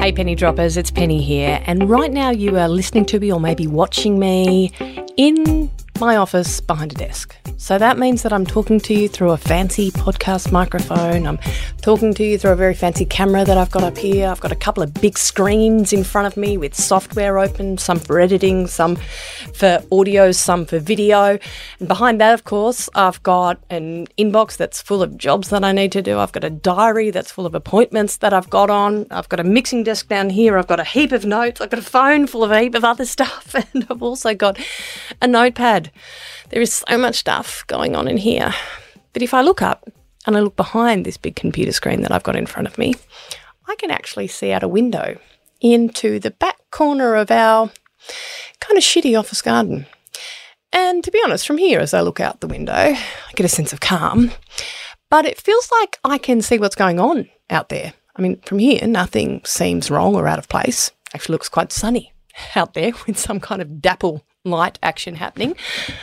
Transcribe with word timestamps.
Hey, 0.00 0.12
Penny 0.12 0.34
Droppers, 0.34 0.78
it's 0.78 0.90
Penny 0.90 1.20
here, 1.20 1.62
and 1.66 1.90
right 1.90 2.10
now 2.10 2.30
you 2.30 2.56
are 2.56 2.70
listening 2.70 3.04
to 3.04 3.20
me 3.20 3.30
or 3.30 3.38
maybe 3.38 3.66
watching 3.66 4.18
me 4.18 4.72
in 5.18 5.70
my 6.00 6.16
office 6.16 6.60
behind 6.60 6.92
a 6.92 6.94
desk. 6.94 7.36
So 7.58 7.76
that 7.76 7.98
means 7.98 8.22
that 8.22 8.32
I'm 8.32 8.46
talking 8.46 8.80
to 8.80 8.94
you 8.94 9.06
through 9.06 9.32
a 9.32 9.36
fancy 9.36 9.90
podcast 9.90 10.50
microphone. 10.50 11.26
I'm 11.26 11.38
talking 11.82 12.14
to 12.14 12.24
you 12.24 12.38
through 12.38 12.52
a 12.52 12.56
very 12.56 12.74
fancy 12.74 13.04
camera 13.04 13.44
that 13.44 13.58
I've 13.58 13.70
got 13.70 13.82
up 13.82 13.98
here. 13.98 14.28
I've 14.28 14.40
got 14.40 14.50
a 14.50 14.56
couple 14.56 14.82
of 14.82 14.94
big 14.94 15.18
screens 15.18 15.92
in 15.92 16.02
front 16.02 16.26
of 16.26 16.38
me 16.38 16.56
with 16.56 16.74
software 16.74 17.38
open, 17.38 17.76
some 17.76 17.98
for 17.98 18.18
editing, 18.18 18.66
some 18.66 18.96
for 19.54 19.82
audio, 19.92 20.32
some 20.32 20.64
for 20.64 20.78
video. 20.78 21.38
And 21.78 21.86
behind 21.86 22.18
that, 22.22 22.32
of 22.32 22.44
course, 22.44 22.88
I've 22.94 23.22
got 23.22 23.62
an 23.68 24.06
inbox 24.18 24.56
that's 24.56 24.80
full 24.80 25.02
of 25.02 25.18
jobs 25.18 25.50
that 25.50 25.62
I 25.62 25.72
need 25.72 25.92
to 25.92 26.02
do. 26.02 26.18
I've 26.18 26.32
got 26.32 26.44
a 26.44 26.50
diary 26.50 27.10
that's 27.10 27.30
full 27.30 27.44
of 27.44 27.54
appointments 27.54 28.16
that 28.16 28.32
I've 28.32 28.48
got 28.48 28.70
on. 28.70 29.06
I've 29.10 29.28
got 29.28 29.38
a 29.38 29.44
mixing 29.44 29.84
desk 29.84 30.08
down 30.08 30.30
here. 30.30 30.56
I've 30.56 30.66
got 30.66 30.80
a 30.80 30.84
heap 30.84 31.12
of 31.12 31.26
notes. 31.26 31.60
I've 31.60 31.70
got 31.70 31.80
a 31.80 31.82
phone 31.82 32.26
full 32.26 32.42
of 32.42 32.50
a 32.50 32.58
heap 32.58 32.74
of 32.74 32.84
other 32.84 33.04
stuff. 33.16 33.54
And 33.54 33.86
I've 33.90 34.02
also 34.02 34.34
got 34.34 34.58
a 35.20 35.26
notepad 35.26 35.89
there 36.50 36.62
is 36.62 36.82
so 36.86 36.98
much 36.98 37.16
stuff 37.16 37.64
going 37.66 37.96
on 37.96 38.08
in 38.08 38.16
here. 38.16 38.54
But 39.12 39.22
if 39.22 39.34
I 39.34 39.42
look 39.42 39.62
up 39.62 39.88
and 40.26 40.36
I 40.36 40.40
look 40.40 40.56
behind 40.56 41.04
this 41.04 41.16
big 41.16 41.36
computer 41.36 41.72
screen 41.72 42.02
that 42.02 42.12
I've 42.12 42.22
got 42.22 42.36
in 42.36 42.46
front 42.46 42.68
of 42.68 42.78
me, 42.78 42.94
I 43.68 43.74
can 43.76 43.90
actually 43.90 44.28
see 44.28 44.52
out 44.52 44.62
a 44.62 44.68
window 44.68 45.18
into 45.60 46.18
the 46.18 46.30
back 46.30 46.58
corner 46.70 47.14
of 47.14 47.30
our 47.30 47.70
kind 48.60 48.78
of 48.78 48.84
shitty 48.84 49.18
office 49.18 49.42
garden. 49.42 49.86
And 50.72 51.02
to 51.04 51.10
be 51.10 51.20
honest, 51.24 51.46
from 51.46 51.58
here, 51.58 51.80
as 51.80 51.94
I 51.94 52.00
look 52.00 52.20
out 52.20 52.40
the 52.40 52.46
window, 52.46 52.72
I 52.72 52.98
get 53.34 53.44
a 53.44 53.48
sense 53.48 53.72
of 53.72 53.80
calm. 53.80 54.30
But 55.08 55.26
it 55.26 55.40
feels 55.40 55.68
like 55.80 55.98
I 56.04 56.18
can 56.18 56.40
see 56.40 56.58
what's 56.58 56.76
going 56.76 57.00
on 57.00 57.28
out 57.48 57.68
there. 57.68 57.94
I 58.14 58.22
mean, 58.22 58.40
from 58.42 58.58
here, 58.58 58.86
nothing 58.86 59.40
seems 59.44 59.90
wrong 59.90 60.14
or 60.14 60.28
out 60.28 60.38
of 60.38 60.48
place. 60.48 60.92
Actually, 61.14 61.34
looks 61.34 61.48
quite 61.48 61.72
sunny 61.72 62.12
out 62.56 62.74
there 62.74 62.92
with 63.06 63.18
some 63.18 63.40
kind 63.40 63.60
of 63.60 63.80
dapple 63.80 64.24
light 64.44 64.78
action 64.82 65.16
happening. 65.16 65.56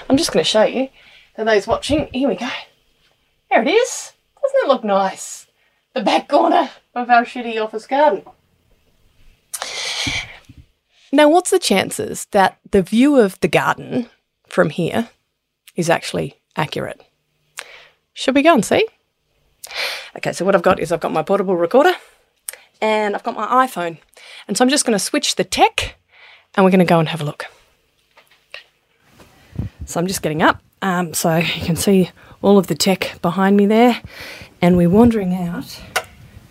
I'm 0.10 0.18
just 0.18 0.32
going 0.32 0.44
to 0.44 0.50
show 0.50 0.64
you 0.64 0.90
for 1.36 1.44
those 1.44 1.68
watching. 1.68 2.10
Here 2.14 2.30
we 2.30 2.36
go. 2.36 2.50
There 3.50 3.62
it 3.62 3.68
is. 3.68 4.14
Doesn't 4.42 4.64
it 4.64 4.68
look 4.68 4.84
nice? 4.84 5.48
The 5.94 6.02
back 6.04 6.28
corner 6.28 6.70
of 6.94 7.10
our 7.10 7.24
shitty 7.24 7.62
office 7.64 7.88
garden. 7.88 8.24
Now, 11.12 11.30
what's 11.30 11.52
the 11.52 11.60
chances 11.60 12.26
that 12.32 12.60
the 12.72 12.82
view 12.82 13.16
of 13.16 13.40
the 13.40 13.48
garden 13.48 14.10
from 14.48 14.70
here 14.70 15.10
is 15.76 15.90
actually 15.90 16.40
accurate? 16.56 17.02
Should 18.14 18.36
we 18.36 18.42
go 18.42 18.54
and 18.54 18.66
see? 18.66 18.86
Okay, 20.18 20.34
so 20.34 20.44
what 20.44 20.56
I've 20.56 20.62
got 20.64 20.80
is 20.80 20.92
I've 20.92 21.00
got 21.00 21.12
my 21.14 21.24
portable 21.24 21.56
recorder 21.56 21.94
and 22.82 23.16
I've 23.16 23.24
got 23.24 23.36
my 23.36 23.66
iPhone. 23.66 23.98
And 24.48 24.58
so 24.58 24.66
I'm 24.66 24.70
just 24.70 24.86
going 24.86 24.98
to 24.98 25.04
switch 25.04 25.36
the 25.36 25.44
tech 25.44 25.96
and 26.56 26.66
we're 26.66 26.72
going 26.72 26.80
to 26.80 26.86
go 26.86 27.00
and 27.00 27.08
have 27.10 27.22
a 27.22 27.26
look. 27.26 27.46
So 29.88 30.02
I'm 30.02 30.08
just 30.08 30.22
getting 30.22 30.42
up. 30.42 30.62
Um, 30.82 31.14
so 31.14 31.38
you 31.38 31.66
can 31.66 31.78
see 31.78 32.12
all 32.42 32.58
of 32.58 32.68
the 32.68 32.76
tech 32.76 33.18
behind 33.22 33.56
me 33.56 33.66
there. 33.66 34.02
And 34.62 34.76
we're 34.76 34.90
wandering 34.90 35.34
out, 35.34 35.82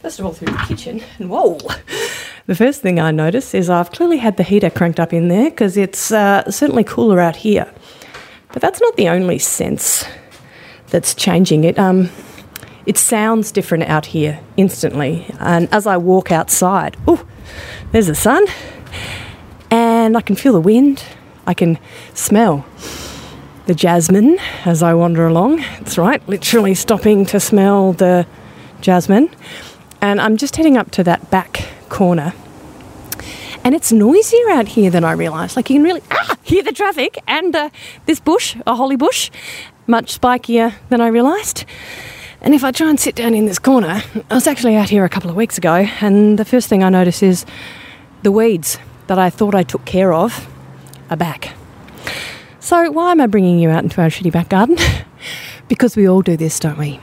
first 0.01 0.19
of 0.19 0.25
all, 0.25 0.33
through 0.33 0.53
the 0.53 0.65
kitchen. 0.67 1.03
And 1.19 1.29
whoa! 1.31 1.59
The 2.47 2.55
first 2.55 2.81
thing 2.81 2.99
I 2.99 3.11
notice 3.11 3.55
is 3.55 3.69
I've 3.69 3.91
clearly 3.91 4.19
had 4.19 4.37
the 4.37 4.43
heater 4.43 4.71
cranked 4.71 5.01
up 5.01 5.13
in 5.13 5.29
there 5.29 5.51
because 5.51 5.77
it's 5.77 6.13
uh, 6.13 6.49
certainly 6.51 6.85
cooler 6.85 7.21
out 7.21 7.37
here. 7.37 7.71
But 8.53 8.63
that's 8.63 8.81
not 8.81 8.97
the 8.97 9.09
only 9.09 9.39
sense 9.39 10.05
that's 10.89 11.15
changing. 11.15 11.65
It 11.65 11.79
um, 11.79 12.09
it 12.87 12.97
sounds 12.97 13.51
different 13.53 13.85
out 13.85 14.07
here 14.07 14.41
instantly. 14.57 15.27
And 15.41 15.69
as 15.73 15.87
I 15.87 15.97
walk 15.97 16.31
outside, 16.31 16.97
oh, 17.07 17.27
there's 17.91 18.07
the 18.07 18.15
sun, 18.15 18.47
and 19.71 20.17
I 20.17 20.21
can 20.21 20.37
feel 20.37 20.53
the 20.53 20.61
wind. 20.61 21.03
I 21.49 21.55
can 21.55 21.79
smell 22.15 22.65
the 23.67 23.75
jasmine 23.75 24.39
as 24.65 24.83
I 24.83 24.95
wander 24.95 25.27
along. 25.27 25.57
That's 25.57 25.99
right, 25.99 26.27
literally 26.29 26.75
stopping 26.75 27.27
to 27.27 27.41
smell 27.41 27.93
the 27.93 28.27
jasmine. 28.81 29.29
And 30.01 30.21
I'm 30.21 30.37
just 30.37 30.57
heading 30.57 30.77
up 30.77 30.91
to 30.93 31.05
that 31.05 31.31
back 31.31 31.69
corner. 31.89 32.33
And 33.65 33.75
it's 33.75 33.91
noisier 33.91 34.51
out 34.51 34.69
here 34.69 34.91
than 34.91 35.05
I 35.05 35.13
realised. 35.13 35.57
Like 35.57 35.69
you 35.69 35.77
can 35.77 35.83
really 35.83 36.03
ah, 36.13 36.37
hear 36.45 36.63
the 36.63 36.73
traffic 36.73 37.19
and 37.27 37.55
uh, 37.55 37.71
this 38.07 38.21
bush, 38.21 38.57
a 38.67 38.77
holly 38.77 38.97
bush, 38.97 39.31
much 39.89 40.21
spikier 40.21 40.75
than 40.89 41.01
I 41.01 41.09
realised. 41.09 41.65
And 42.41 42.55
if 42.55 42.63
I 42.63 42.71
try 42.71 42.89
and 42.89 43.01
sit 43.01 43.17
down 43.17 43.35
in 43.35 43.47
this 43.47 43.59
corner, 43.59 44.03
I 44.31 44.35
was 44.35 44.47
actually 44.47 44.77
out 44.77 44.89
here 44.89 45.05
a 45.05 45.09
couple 45.09 45.31
of 45.31 45.37
weeks 45.37 45.59
ago, 45.59 45.87
and 46.01 46.39
the 46.39 46.45
first 46.45 46.69
thing 46.69 46.85
I 46.85 46.91
notice 46.91 47.23
is 47.23 47.45
the 48.23 48.31
weeds 48.31 48.79
that 49.09 49.19
I 49.19 49.31
thought 49.31 49.55
I 49.55 49.65
took 49.65 49.85
care 49.85 50.13
of 50.13 50.47
are 51.11 51.17
back. 51.17 51.57
So, 52.67 52.91
why 52.91 53.13
am 53.13 53.21
I 53.21 53.29
bringing 53.29 53.61
you 53.61 53.71
out 53.71 53.85
into 53.85 54.03
our 54.03 54.09
shitty 54.09 54.33
back 54.33 54.49
garden? 54.49 54.77
because 55.69 55.97
we 55.97 56.09
all 56.09 56.21
do 56.21 56.37
this, 56.37 56.59
don't 56.59 56.77
we? 56.77 56.99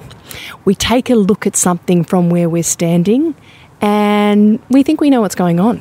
We 0.66 0.76
take 0.76 1.10
a 1.10 1.16
look 1.16 1.48
at 1.48 1.56
something 1.56 2.04
from 2.04 2.30
where 2.30 2.50
we're 2.50 2.64
standing 2.64 3.34
and 3.80 4.60
we 4.70 4.84
think 4.84 5.00
we 5.00 5.10
know 5.10 5.22
what's 5.22 5.36
going 5.36 5.62
on. 5.62 5.80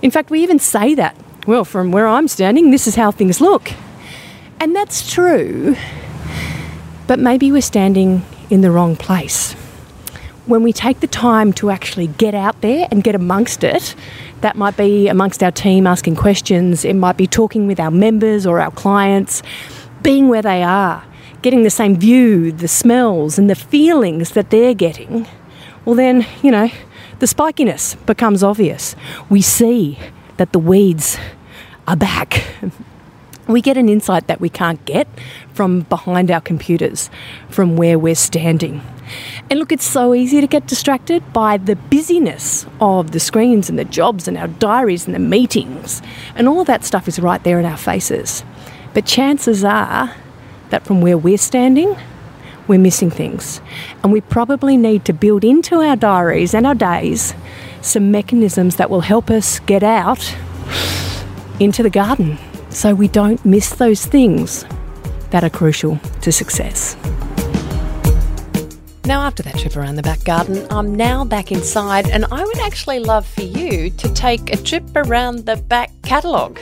In 0.00 0.10
fact, 0.10 0.30
we 0.30 0.42
even 0.42 0.58
say 0.58 0.94
that. 0.94 1.14
Well, 1.46 1.66
from 1.66 1.92
where 1.92 2.08
I'm 2.08 2.26
standing, 2.26 2.70
this 2.70 2.86
is 2.86 2.94
how 2.94 3.10
things 3.10 3.38
look. 3.38 3.72
And 4.60 4.74
that's 4.74 5.12
true, 5.12 5.76
but 7.06 7.18
maybe 7.18 7.52
we're 7.52 7.60
standing 7.60 8.24
in 8.48 8.62
the 8.62 8.70
wrong 8.70 8.96
place. 8.96 9.54
When 10.46 10.64
we 10.64 10.72
take 10.72 10.98
the 10.98 11.06
time 11.06 11.52
to 11.54 11.70
actually 11.70 12.08
get 12.08 12.34
out 12.34 12.60
there 12.62 12.88
and 12.90 13.04
get 13.04 13.14
amongst 13.14 13.62
it 13.62 13.94
that 14.40 14.56
might 14.56 14.76
be 14.76 15.06
amongst 15.06 15.40
our 15.40 15.52
team 15.52 15.86
asking 15.86 16.16
questions, 16.16 16.84
it 16.84 16.94
might 16.94 17.16
be 17.16 17.28
talking 17.28 17.68
with 17.68 17.78
our 17.78 17.92
members 17.92 18.44
or 18.44 18.58
our 18.58 18.72
clients, 18.72 19.42
being 20.02 20.28
where 20.28 20.42
they 20.42 20.64
are, 20.64 21.04
getting 21.42 21.62
the 21.62 21.70
same 21.70 21.96
view, 21.96 22.50
the 22.50 22.66
smells, 22.66 23.38
and 23.38 23.48
the 23.48 23.54
feelings 23.54 24.32
that 24.32 24.50
they're 24.50 24.74
getting. 24.74 25.28
Well, 25.84 25.94
then, 25.94 26.26
you 26.42 26.50
know, 26.50 26.68
the 27.20 27.26
spikiness 27.26 27.94
becomes 28.04 28.42
obvious. 28.42 28.96
We 29.30 29.42
see 29.42 29.96
that 30.38 30.52
the 30.52 30.58
weeds 30.58 31.18
are 31.86 31.96
back. 31.96 32.44
We 33.48 33.60
get 33.60 33.76
an 33.76 33.88
insight 33.88 34.28
that 34.28 34.40
we 34.40 34.48
can't 34.48 34.84
get 34.84 35.08
from 35.52 35.80
behind 35.82 36.30
our 36.30 36.40
computers, 36.40 37.10
from 37.48 37.76
where 37.76 37.98
we're 37.98 38.14
standing. 38.14 38.82
And 39.50 39.58
look, 39.58 39.72
it's 39.72 39.84
so 39.84 40.14
easy 40.14 40.40
to 40.40 40.46
get 40.46 40.66
distracted 40.66 41.32
by 41.32 41.56
the 41.56 41.76
busyness 41.76 42.66
of 42.80 43.10
the 43.10 43.20
screens 43.20 43.68
and 43.68 43.78
the 43.78 43.84
jobs 43.84 44.28
and 44.28 44.38
our 44.38 44.48
diaries 44.48 45.06
and 45.06 45.14
the 45.14 45.18
meetings. 45.18 46.00
And 46.36 46.48
all 46.48 46.60
of 46.60 46.66
that 46.68 46.84
stuff 46.84 47.08
is 47.08 47.18
right 47.18 47.42
there 47.42 47.58
in 47.58 47.66
our 47.66 47.76
faces. 47.76 48.44
But 48.94 49.06
chances 49.06 49.64
are 49.64 50.14
that 50.70 50.84
from 50.84 51.00
where 51.00 51.18
we're 51.18 51.36
standing, 51.36 51.96
we're 52.68 52.78
missing 52.78 53.10
things. 53.10 53.60
And 54.02 54.12
we 54.12 54.20
probably 54.20 54.76
need 54.76 55.04
to 55.06 55.12
build 55.12 55.44
into 55.44 55.80
our 55.80 55.96
diaries 55.96 56.54
and 56.54 56.66
our 56.66 56.74
days 56.74 57.34
some 57.80 58.12
mechanisms 58.12 58.76
that 58.76 58.88
will 58.88 59.00
help 59.00 59.30
us 59.30 59.58
get 59.60 59.82
out 59.82 60.36
into 61.58 61.82
the 61.82 61.90
garden 61.90 62.38
so 62.72 62.94
we 62.94 63.08
don't 63.08 63.44
miss 63.44 63.70
those 63.74 64.04
things 64.04 64.64
that 65.30 65.44
are 65.44 65.50
crucial 65.50 65.98
to 66.20 66.32
success. 66.32 66.96
Now, 69.04 69.22
after 69.22 69.42
that 69.42 69.58
trip 69.58 69.76
around 69.76 69.96
the 69.96 70.02
back 70.02 70.22
garden, 70.24 70.66
I'm 70.70 70.94
now 70.94 71.24
back 71.24 71.50
inside, 71.50 72.08
and 72.08 72.24
I 72.30 72.44
would 72.44 72.58
actually 72.60 73.00
love 73.00 73.26
for 73.26 73.42
you 73.42 73.90
to 73.90 74.14
take 74.14 74.52
a 74.52 74.56
trip 74.56 74.84
around 74.94 75.44
the 75.44 75.56
back 75.56 75.90
catalogue. 76.02 76.60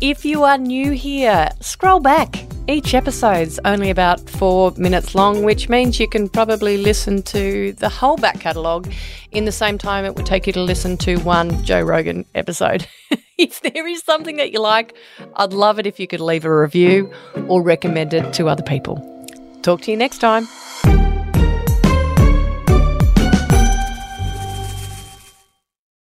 If 0.00 0.24
you 0.24 0.44
are 0.44 0.58
new 0.58 0.92
here, 0.92 1.48
scroll 1.60 2.00
back. 2.00 2.46
Each 2.68 2.94
episode's 2.94 3.58
only 3.64 3.90
about 3.90 4.30
four 4.30 4.72
minutes 4.76 5.16
long, 5.16 5.42
which 5.42 5.68
means 5.68 5.98
you 5.98 6.08
can 6.08 6.28
probably 6.28 6.76
listen 6.76 7.22
to 7.22 7.72
the 7.72 7.88
whole 7.88 8.16
back 8.16 8.38
catalogue 8.38 8.92
in 9.32 9.44
the 9.44 9.52
same 9.52 9.76
time 9.76 10.04
it 10.04 10.14
would 10.14 10.26
take 10.26 10.46
you 10.46 10.52
to 10.52 10.62
listen 10.62 10.96
to 10.98 11.16
one 11.18 11.64
Joe 11.64 11.82
Rogan 11.82 12.24
episode. 12.36 12.86
if 13.42 13.60
there 13.60 13.86
is 13.86 14.02
something 14.02 14.36
that 14.36 14.52
you 14.52 14.60
like, 14.60 14.94
I'd 15.36 15.52
love 15.52 15.78
it 15.78 15.86
if 15.86 15.98
you 15.98 16.06
could 16.06 16.20
leave 16.20 16.44
a 16.44 16.54
review 16.54 17.12
or 17.48 17.62
recommend 17.62 18.14
it 18.14 18.32
to 18.34 18.48
other 18.48 18.62
people. 18.62 19.08
Talk 19.62 19.82
to 19.82 19.90
you 19.90 19.96
next 19.96 20.18
time. 20.18 20.46